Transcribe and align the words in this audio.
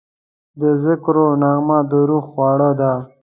د 0.59 0.61
ذکرو 0.83 1.27
نغمه 1.41 1.79
د 1.89 1.91
روح 2.09 2.23
خواړه 2.31 2.69
ده. 2.79 2.93